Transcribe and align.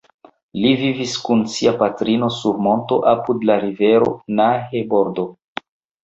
Li 0.59 0.69
vivis 0.83 1.11
kun 1.25 1.41
sia 1.55 1.73
patrino 1.81 2.29
sur 2.37 2.57
monto 2.67 2.97
apud 3.11 3.45
la 3.49 3.57
rivero 3.65 4.09
Nahe-bordo. 4.41 5.27